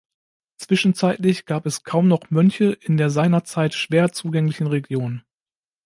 Zwischenzeitlich 0.57 1.45
gab 1.45 1.67
es 1.67 1.83
kaum 1.83 2.07
noch 2.07 2.31
Mönche 2.31 2.71
in 2.71 2.97
der 2.97 3.11
seinerzeit 3.11 3.75
schwer 3.75 4.11
zugänglichen 4.11 4.65
Region. 4.65 5.21